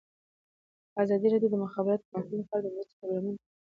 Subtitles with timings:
[1.03, 3.51] ازادي راډیو د د مخابراتو پرمختګ لپاره د مرستو پروګرامونه معرفي کړي.